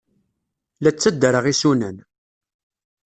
La 0.83 0.91
ttadreɣ 0.93 1.45
isunan. 1.51 1.97